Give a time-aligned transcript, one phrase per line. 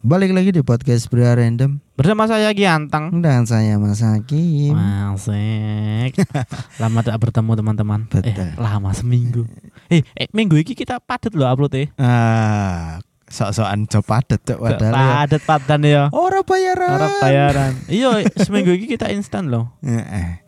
[0.00, 3.20] Balik lagi di podcast Pria Random Bersama saya Giantang.
[3.20, 4.72] dan saya Mas Hakim.
[4.72, 6.16] Masik.
[6.80, 8.00] lama tak bertemu teman-teman.
[8.08, 8.32] Betul.
[8.32, 9.44] Eh, lama seminggu.
[9.92, 11.84] Eh, eh, minggu ini kita padat loh upload ya.
[11.98, 15.04] Ah, sok-sokan job padet cok padahal ya.
[15.20, 16.02] Padat padan ya.
[16.14, 16.94] Ora bayaran.
[16.94, 17.72] Harap bayaran.
[17.90, 19.74] Iya, seminggu ini kita instan loh.
[19.84, 20.40] Heeh.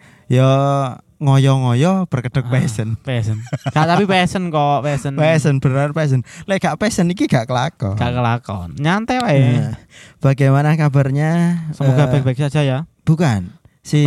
[1.23, 2.52] Ngoyo-ngoyo berkedok Ah.
[2.52, 2.98] passion.
[2.98, 3.39] Passion.
[3.71, 5.14] Gak tapi passion kok, passion.
[5.14, 6.21] Passion bener passion.
[6.45, 7.95] Lek gak passion iki gak kelakon.
[7.95, 8.75] Gak kelakon.
[8.75, 9.39] Nyantai wae.
[9.54, 9.79] Nah,
[10.18, 11.63] Bagaimana kabarnya?
[11.71, 12.79] Semoga Eh, baik-baik saja ya.
[13.03, 13.54] Bukan.
[13.82, 13.99] Si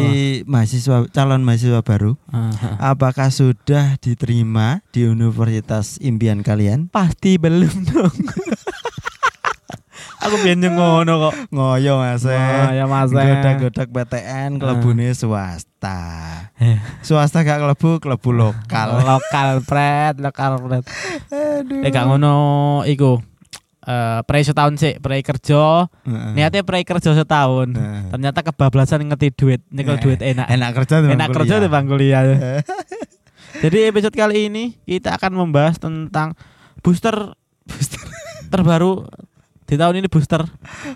[0.43, 6.87] mahasiswa calon mahasiswa baru Ah, apakah sudah diterima di universitas impian kalian?
[6.87, 8.15] Pasti belum dong.
[10.25, 11.33] Aku biyen ngono kok.
[11.53, 12.25] Ngoyo Mas.
[12.25, 13.13] Ya Mas.
[13.13, 15.99] Godak-godak PTN klebune swasta.
[16.57, 16.81] Eh.
[17.05, 18.99] Swasta gak klebu, klebu lokal.
[19.09, 20.83] lokal pret, lokal pret.
[21.29, 21.85] Aduh.
[21.85, 22.35] Eh gak ngono
[22.89, 23.21] iku.
[23.85, 25.85] Eh pre setahun sih, pre kerja.
[26.09, 26.31] Heeh.
[26.33, 27.77] Niatnya pre kerja setahun.
[27.77, 28.01] Heeh.
[28.09, 29.61] Ternyata kebablasan ngerti duit.
[29.69, 30.49] Nyekel Eh, duit enak.
[30.49, 32.23] Enak kerja tuh Enak kerja di bang kuliah.
[33.63, 36.35] Jadi episode kali ini kita akan membahas tentang
[36.83, 38.03] booster booster
[38.51, 39.07] terbaru
[39.65, 40.45] di tahun ini booster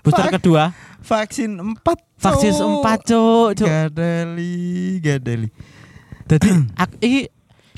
[0.01, 0.33] booster Fuck.
[0.37, 1.79] kedua Vaksin 4
[2.19, 3.65] vaksin empat cuk cuk.
[3.65, 5.47] Gadeli, gadeli.
[6.27, 7.31] Jadi ak iki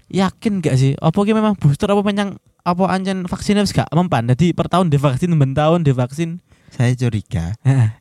[0.09, 0.97] yakin gak sih?
[0.97, 4.25] Apa ki memang booster apa penyang apa anjen vaksinnya gak mempan.
[4.27, 6.41] Jadi per tahun divaksin ben tahun divaksin.
[6.71, 7.51] Saya curiga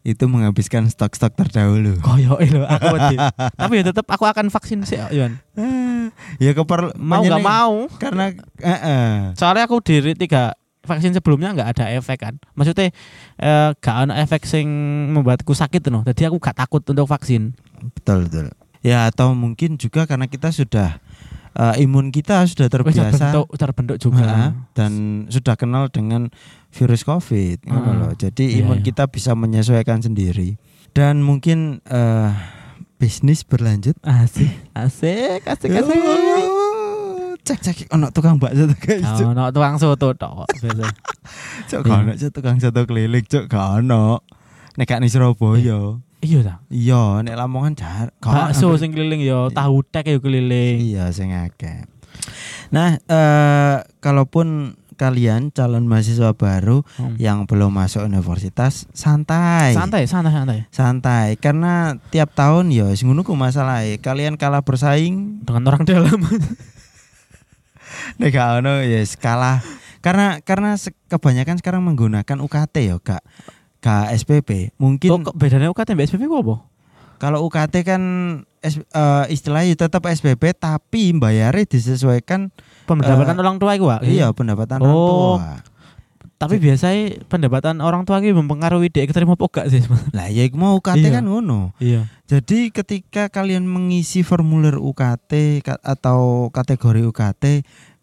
[0.01, 1.99] itu menghabiskan stok-stok terdahulu.
[2.01, 3.17] Koyo lho aku wedi.
[3.53, 5.37] Tapi ya tetep aku akan vaksin sih Yon.
[5.53, 7.75] Ah, ya keper Mau gak menyeneng- mau.
[7.99, 9.11] karena eh, eh.
[9.35, 12.35] Soalnya aku diri tiga vaksin sebelumnya nggak ada efek kan.
[12.57, 12.91] Maksudnya
[13.37, 14.67] eh, gak ada efek sing
[15.13, 16.01] membuatku sakit no.
[16.03, 17.53] Jadi aku gak takut untuk vaksin.
[17.81, 18.47] betul betul.
[18.81, 21.01] Ya atau mungkin juga karena kita sudah
[21.53, 24.25] eh, imun kita sudah terbiasa terbentuk terbentuk juga.
[24.25, 24.93] Nah, dan
[25.29, 26.33] sudah kenal dengan
[26.73, 27.97] virus COVID, ngono Heeh.
[28.01, 28.13] loh.
[28.17, 28.87] Jadi Iya, imun iya.
[28.89, 30.57] kita bisa menyesuaikan sendiri.
[30.97, 32.31] Dan mungkin eh,
[32.97, 33.97] bisnis berlanjut.
[34.05, 36.01] Asik, asik, asik, asik.
[37.51, 39.03] Cek cek ono tukang bakso tuh guys.
[39.13, 40.87] Cuk, Oh, no, tukang soto tok biasa.
[41.67, 44.23] Cuk, gak ono Cuk, tukang soto keliling, cuk, gak ono.
[44.79, 45.99] Nek gak Surabaya.
[46.21, 46.55] Iya ta.
[46.69, 48.15] Iya, nek Lamongan jar.
[48.17, 48.31] ono.
[48.31, 50.79] Bakso sing keliling yo, tahu tek yo keliling.
[50.79, 51.91] Iya, sing akeh.
[52.71, 57.17] Nah, eh kalaupun kalian calon mahasiswa baru Hmm.
[57.17, 59.73] yang belum masuk universitas, santai.
[59.73, 60.59] Santai, santai, santai.
[60.69, 66.21] Santai, karena tiap tahun ya sing ngono ku masalah kalian kalah bersaing Dengan orang dalam.
[68.17, 69.59] nek gak ono ya kalah.
[70.01, 73.21] Karena karena kebanyakan sekarang menggunakan UKT ya, Kak.
[73.79, 74.73] Kak SPP.
[74.77, 76.57] Mungkin kok bedanya UKT mbak SPP ku apa?
[77.21, 78.03] kalau UKT kan
[78.65, 82.49] S- eh, istilahnya tetap SPP tapi bayarnya disesuaikan
[82.89, 84.01] Pendapatan Eh, orang tua Pak.
[84.03, 85.37] iya pendapatan orang Oh.
[85.37, 85.61] tua.
[86.41, 89.85] Tapi biasanya pendapatan orang tua iki mempengaruhi dia keterima apa gak sih?
[90.17, 91.21] Lah ya mau UKT Iya.
[91.21, 91.77] kan ngono.
[91.77, 92.09] Iya.
[92.25, 97.45] Jadi ketika kalian mengisi formulir UKT atau kategori UKT,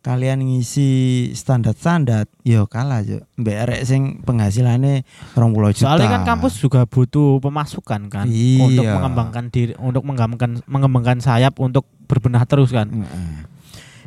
[0.06, 0.90] kalian ngisi
[1.34, 3.26] standar-standar, yo kalah yo.
[3.42, 5.02] Mbak arek sing penghasilannya
[5.34, 5.90] 20 juta.
[5.90, 8.62] Soalnya kan kampus juga butuh pemasukan kan Iya.
[8.70, 12.86] untuk mengembangkan diri, untuk mengembangkan mengembangkan sayap untuk berbenah terus kan.
[12.86, 13.50] Heeh.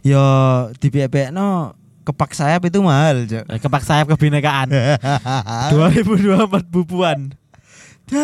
[0.06, 0.22] Yo
[0.78, 0.88] di
[1.34, 1.79] no
[2.10, 3.44] kepak sayap itu mahal, Cok.
[3.46, 4.68] Eh, Kepak sayap kebinekaan
[5.72, 7.30] 2024 bubuan.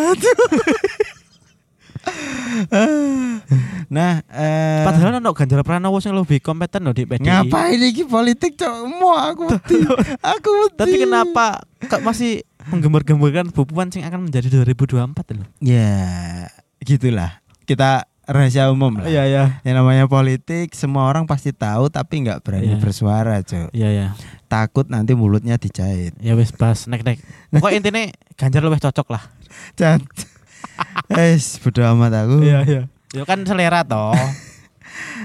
[3.87, 7.23] nah, eh Padahal ono Ganjar Pranowo sing lebih kompeten loh di PDI.
[7.23, 8.75] ngapain iki politik, Cok?
[8.87, 9.75] Mau aku wedi.
[10.19, 10.75] aku wedi.
[10.77, 11.45] Tapi kenapa
[11.87, 14.99] kok masih menggembar-gemborkan bubuan sing akan menjadi 2024
[15.39, 15.47] loh?
[15.59, 16.47] Ya,
[16.83, 17.39] gitulah.
[17.63, 19.07] Kita rahasia umum lah.
[19.07, 19.43] Iya iya.
[19.63, 22.77] Yang namanya politik semua orang pasti tahu tapi nggak berani Iya.
[22.77, 23.71] bersuara, Cok.
[23.71, 24.07] Iya iya.
[24.45, 26.13] Takut nanti mulutnya dijahit.
[26.19, 27.17] Ya wis bas nek nek.
[27.49, 28.03] Pokok intinya
[28.35, 29.23] Ganjar lebih cocok lah.
[29.79, 30.03] Cat.
[31.09, 32.43] Es, bodo amat aku.
[32.43, 32.85] iya.
[33.09, 34.11] Ya kan selera toh.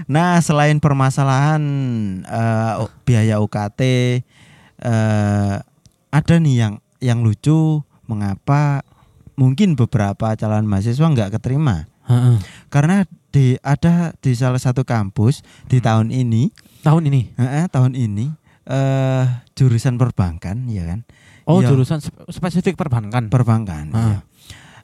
[0.05, 1.63] Nah, selain permasalahan
[2.23, 3.81] eh, u- biaya UKT
[4.79, 5.55] eh
[6.11, 8.83] ada nih yang yang lucu mengapa
[9.35, 11.89] mungkin beberapa calon mahasiswa nggak keterima.
[12.13, 12.37] Heeh.
[12.69, 15.87] Karena di ada di salah satu kampus di Hmm.
[15.89, 16.43] tahun ini
[16.83, 17.33] Tahun ini.
[17.35, 18.27] Eh, tahun ini
[18.63, 19.25] eh
[19.55, 21.03] jurusan perbankan ya kan?
[21.43, 21.73] Oh, Iya.
[21.73, 23.27] jurusan spe- spesifik perbankan.
[23.27, 23.91] Perbankan.
[23.91, 24.03] Ah.
[24.03, 24.19] iya.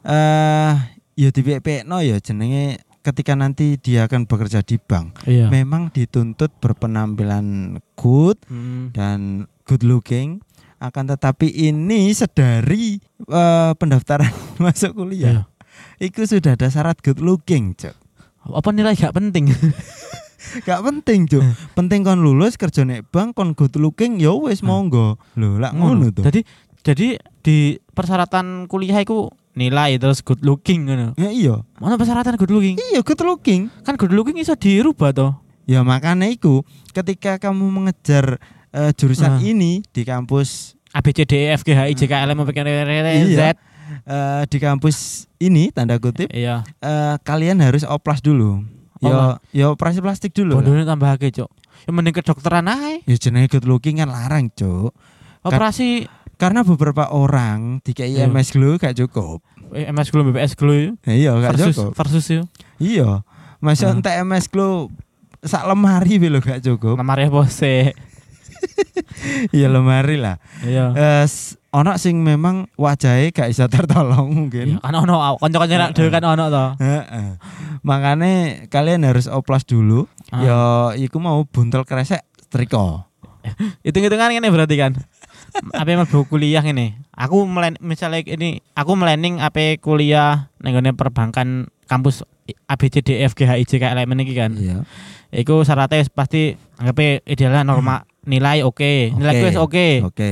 [0.02, 0.74] Eh
[1.18, 1.40] ya di
[1.84, 5.48] no ya jenenge ketika nanti dia akan bekerja di bank, Iya.
[5.48, 8.90] memang dituntut berpenampilan good Hmm.
[8.92, 10.42] dan good looking
[10.78, 14.30] akan tetapi ini sedari eh, pendaftaran
[14.62, 14.94] masuk
[15.34, 15.46] Iya.
[15.98, 17.94] Itu sudah ada syarat good looking, Cok.
[18.48, 19.50] Apa nilai gak penting?
[20.64, 21.42] Gak penting, Cuk.
[21.74, 25.18] penting kon lulus kerja nek bank kon good looking ya wis monggo.
[25.34, 26.24] Lho, lak ngono tuh.
[26.24, 26.40] Jadi
[26.80, 27.06] jadi
[27.42, 29.28] di persyaratan kuliah iku
[29.58, 31.12] nilai terus good looking ngono.
[31.18, 31.54] Ya, iya.
[31.82, 32.78] Mana persyaratan good looking?
[32.78, 33.68] Iya, good looking.
[33.82, 35.32] Kan good looking iso dirubah toh.
[35.68, 36.64] Ya makanya itu
[36.96, 38.40] ketika kamu mengejar
[38.72, 39.42] eh, jurusan Ah.
[39.42, 42.32] ini di kampus A B C D E F G H I J K L
[42.32, 43.40] M P Q R S Z.
[44.02, 44.96] Eh, di kampus
[45.36, 46.62] ini tanda kutip Iya.
[46.78, 48.62] eh, kalian harus oplas dulu.
[48.98, 50.58] Yo, yo operasi plastik dulu.
[50.58, 51.46] Bondone tambah akeh, Cuk.
[51.86, 52.98] Ya mending kedokteran ae.
[53.02, 54.90] Ya jenenge good looking kan larang, Cuk.
[55.40, 58.26] Operasi Karena beberapa orang di Iya.
[58.26, 59.42] MS Glow gak cukup.
[59.74, 60.54] eh, MS Glow BPS
[61.02, 61.90] Ya, iya, gak versus cukup.
[61.94, 62.42] versus yo.
[62.78, 63.26] Iya.
[63.58, 63.92] Masa Ah.
[63.92, 64.86] entek MS Glow
[65.40, 66.94] sak lemari lho gak cukup.
[66.94, 67.90] Lemari apa sih?
[69.50, 70.38] Iya lemari lah.
[70.62, 70.94] Iya.
[71.24, 74.80] S- ono sing memang wajahnya gak bisa tertolong mungkin.
[74.80, 76.66] kan ono kanca-kanca nak dhewe kan ono to.
[76.80, 77.28] Heeh.
[77.84, 78.32] Makanya
[78.72, 80.08] kalian harus oplas dulu.
[80.32, 80.40] Ah.
[80.40, 80.58] Ya
[80.96, 83.04] iku mau buntel kresek triko.
[83.84, 84.92] Hitung-hitungan ini berarti kan.
[85.72, 86.92] apa yang mau kuliah ini?
[87.16, 92.20] Aku melen, misalnya ini aku melening apa kuliah nenggone perbankan kampus
[92.68, 94.36] A B C D E F G H I J K L M N iki
[94.36, 94.52] kan.
[94.52, 94.84] Iya.
[95.32, 99.44] Iku syaratnya pasti anggapnya idealnya norma nilai oke, nilai Oke.
[99.48, 99.86] wis oke.
[100.04, 100.30] Oke.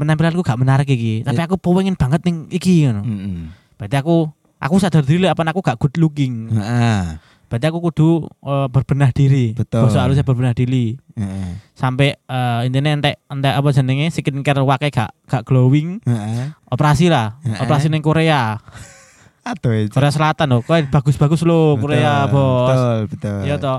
[0.00, 1.44] Penampilanku gak menarik iki, tapi Eh.
[1.44, 3.04] aku pengen banget ning iki ngono.
[3.04, 3.52] Heeh.
[3.76, 6.48] Berarti aku aku sadar diri apa aku gak good looking.
[6.48, 7.20] Heeh.
[7.52, 9.52] Berarti aku kudu eh, berbenah diri.
[9.52, 9.84] Betul.
[9.84, 10.96] Bahasa halusnya berbenah diri.
[11.20, 11.60] Heeh.
[11.76, 16.56] Sampai eh intinya entek entek apa jenenge skincare wake gak gak glowing, Heeh.
[16.72, 17.36] operasi lah.
[17.44, 17.60] Heeh.
[17.60, 18.56] Operasi ning Korea.
[19.50, 19.90] Aduh itu.
[19.90, 20.60] Korea Selatan loh.
[20.60, 22.70] Kowe bagus-bagus loh Korea, Bos.
[22.70, 23.38] Betul, betul.
[23.44, 23.78] Iya toh.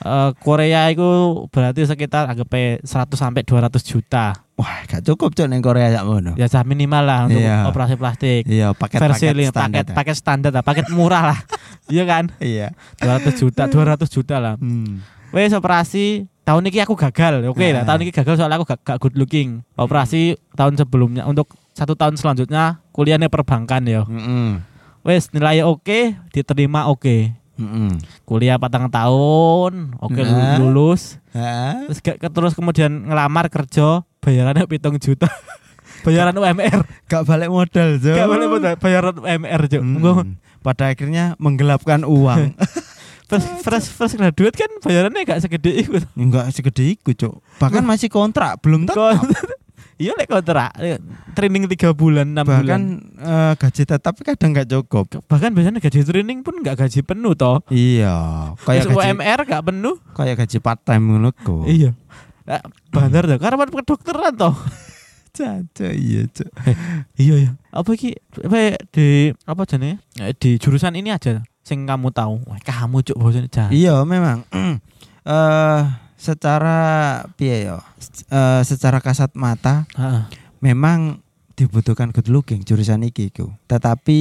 [0.00, 1.04] Eh, Korea itu
[1.48, 2.48] berarti sekitar anggap
[2.80, 4.32] 100 sampai 200 juta.
[4.54, 6.32] Wah, gak cukup cok ning Korea sak ngono.
[6.34, 7.64] Ya sah minimal lah untuk Iya.
[7.66, 8.42] operasi plastik.
[8.44, 9.76] Iya, paket Versi paket standar.
[9.76, 11.38] paket paket standar lah, paket murah lah.
[11.90, 12.30] Iya kan?
[12.38, 12.70] Iya.
[12.96, 14.54] 200 juta, 200 juta lah.
[14.56, 15.02] Hmm.
[15.30, 17.44] Wes operasi tahun ini aku gagal.
[17.44, 17.86] Oke lah, Nah.
[17.88, 19.66] tahun ini gagal soalnya aku gak, gak good looking.
[19.74, 24.06] Operasi tahun sebelumnya untuk satu tahun selanjutnya kuliahnya perbankan ya.
[24.06, 24.69] Heeh.
[25.00, 27.32] Wes nilai oke, diterima oke.
[27.56, 27.90] Heeh.
[28.22, 30.56] Kuliah patang tahun, oke Nah.
[30.56, 31.20] lulus.
[31.32, 31.84] Hah?
[31.88, 35.28] Terus, gak- terus kemudian ngelamar kerja, bayarannya pitung juta.
[36.00, 36.84] bayaran UMR.
[37.06, 38.16] Gak balik modal, Cok.
[38.16, 39.82] Gak boleh modal, bayaran UMR, Cuk.
[39.84, 40.40] Hmm.
[40.60, 42.56] Pada akhirnya menggelapkan uang.
[43.30, 46.02] Fresh, fresh, fresh graduate kan bayarannya gak segede itu.
[46.18, 47.62] Enggak segede itu, Cok.
[47.62, 49.20] Bahkan masih kontrak, belum tetap.
[50.00, 50.72] Iya lek kontrak
[51.32, 52.82] training 3 bulan 6 Bahkan bulan.
[53.20, 55.06] eh, gaji tetap kadang nggak cukup.
[55.24, 57.60] Bahkan biasanya gaji training pun gak gaji penuh toh.
[57.68, 58.14] Iya,
[58.62, 59.94] kayak gaji UMR gak penuh.
[60.12, 61.64] kayak gaji part time ngono ku.
[61.64, 61.94] Iya.
[62.44, 64.54] Eh, Bandar toh, karena kedokteran toh.
[65.30, 66.50] Caca iya, Cok.
[67.14, 67.50] iya iya.
[67.70, 70.02] Apa iki apa di apa jenenge?
[70.18, 72.42] Eh, Di jurusan ini aja sing kamu tahu.
[72.50, 73.46] Wah, kamu cuk bosan.
[73.70, 74.42] Iya, memang.
[75.20, 75.82] Eh
[76.16, 76.80] secara
[77.36, 77.78] piye ya?
[78.26, 80.24] Eh, secara kasat mata Heeh.
[80.60, 81.20] Memang
[81.52, 83.52] dibutuhkan good looking jurusan iki iku.
[83.66, 84.18] Tetapi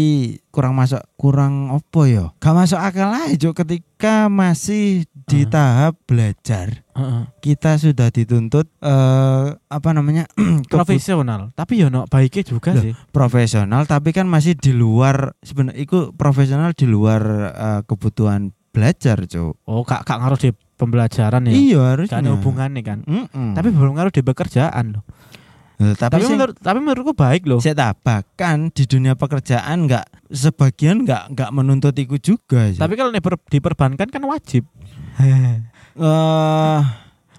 [0.49, 2.35] kurang masuk kurang opo ya?
[2.35, 5.47] Gak masuk akal aja ketika masih di Ah.
[5.47, 6.83] tahap belajar.
[6.91, 7.23] Heeh.
[7.39, 10.27] Kita sudah dituntut eh apa namanya?
[10.67, 12.83] Profesional, tapi ya no baiknya juga Loh.
[12.83, 12.93] sih.
[13.09, 19.63] profesional tapi kan masih di luar sebenarnya itu profesional di luar eh, kebutuhan belajar, Cuk.
[19.63, 21.51] Oh, kak kak ngaruh di pembelajaran ya.
[21.51, 22.19] Iya harusnya.
[22.19, 22.99] Kan ada hubungannya kan.
[23.03, 23.55] Mm-mm.
[23.55, 25.03] Tapi belum ngaruh di pekerjaan loh.
[25.79, 27.63] Tapi, Tapi, menurut tapi menurutku baik loh.
[27.63, 32.75] saya tak bahkan di dunia pekerjaan nggak sebagian nggak nggak menuntut itu juga sih.
[32.75, 34.67] Tapi kalau nih per- diperbankan kan wajib.
[35.23, 36.83] eh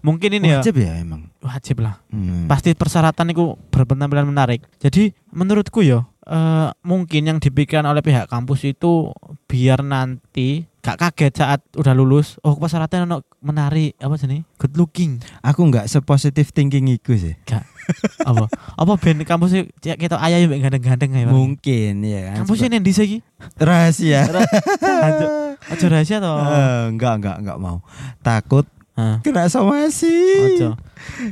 [0.00, 1.29] Mungkin ini ya wajib ya emang.
[1.45, 2.00] wajib lah.
[2.09, 2.49] Hmm.
[2.49, 4.64] Pasti persyaratan itu berpenampilan menarik.
[4.81, 9.12] Jadi menurutku ya eh, mungkin yang dipikirkan oleh pihak kampus itu
[9.45, 12.41] biar nanti gak kaget saat udah lulus.
[12.41, 15.21] Oh persyaratan ono menarik apa sih Good looking.
[15.45, 17.35] Aku nggak sepositif thinking itu sih.
[18.25, 18.47] apa?
[18.51, 21.29] apa ben kampus kita ayah yang gandeng-gandeng ya.
[21.29, 22.37] Mungkin ya kan.
[22.45, 23.19] Kampusnya nih di sini.
[23.61, 24.25] rahasia.
[25.69, 26.41] Aja rahasia toh.
[26.41, 27.85] Eh, enggak enggak enggak mau.
[28.25, 28.65] Takut
[28.97, 29.21] Hah.
[29.25, 30.13] kena somasi.
[30.45, 30.77] Ojo.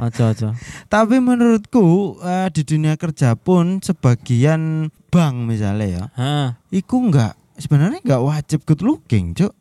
[0.00, 0.48] Ojo ojo.
[0.88, 6.48] Tapi menurutku eh, di dunia kerja pun sebagian bank misalnya ya, Hah.
[6.68, 9.52] iku enggak sebenarnya enggak wajib good looking, Cuk.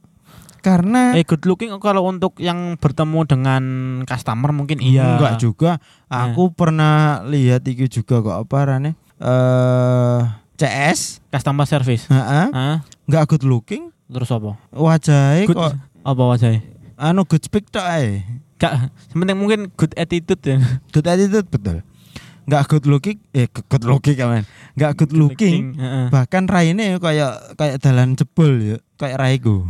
[0.61, 3.63] Karena Eh good looking kalau untuk yang bertemu dengan
[4.03, 5.15] customer mungkin iya.
[5.17, 5.81] enggak juga.
[6.07, 8.91] Aku pernah lihat itu juga kok apa rane?
[9.17, 10.21] Eh
[10.57, 12.09] CS, Customer service.
[12.09, 13.93] heeh, enggak good looking.
[14.09, 14.57] Terus apa?
[14.73, 16.61] Wajahnya kok apa wajahnya?
[16.97, 18.25] anu good speak tok ae.
[18.57, 20.57] Gak, sementing mungkin good attitude ya.
[20.89, 21.85] Good attitude betul.
[22.47, 24.47] Enggak good looking, eh good looking kan.
[24.79, 25.75] Enggak good looking.
[25.75, 26.07] Heeh.
[26.07, 29.67] Bahkan raine kayak kayak dalan jebol ya, kayak raiku.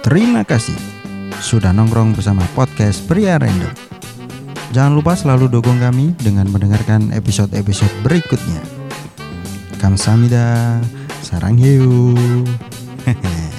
[0.00, 0.80] Terima kasih
[1.44, 3.76] sudah nongkrong bersama podcast Pria Random.
[4.72, 8.64] Jangan lupa selalu dukung kami dengan mendengarkan episode-episode berikutnya.
[9.76, 10.80] Kamsahamnida,
[11.30, 12.18] sarang hiu.